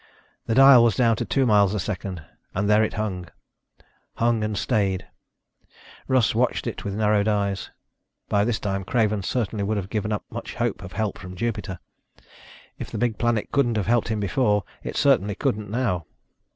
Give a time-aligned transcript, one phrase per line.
[0.47, 2.23] The dial was down to two miles a second
[2.55, 3.27] and there it hung.
[4.15, 5.07] Hung and stayed.
[6.07, 7.69] Russ watched it with narrowed eyes.
[8.27, 11.77] By this time Craven certainly would have given up much hope of help from Jupiter.
[12.79, 16.07] If the big planet couldn't have helped him before, it certainly couldn't now.